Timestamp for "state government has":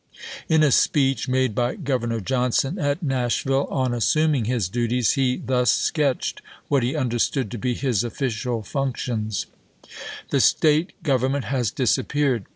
10.41-11.69